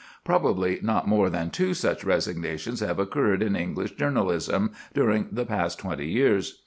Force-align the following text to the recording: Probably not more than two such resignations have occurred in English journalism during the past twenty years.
Probably 0.23 0.79
not 0.81 1.07
more 1.07 1.29
than 1.29 1.51
two 1.51 1.75
such 1.75 2.03
resignations 2.03 2.79
have 2.79 2.97
occurred 2.97 3.43
in 3.43 3.55
English 3.55 3.91
journalism 3.97 4.71
during 4.95 5.27
the 5.31 5.45
past 5.45 5.77
twenty 5.77 6.07
years. 6.07 6.57